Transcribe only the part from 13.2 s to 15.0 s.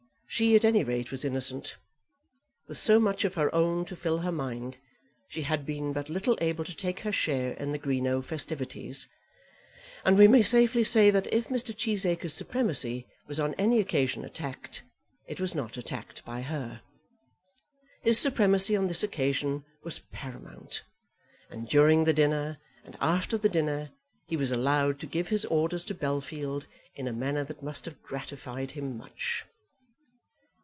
was on any occasion attacked,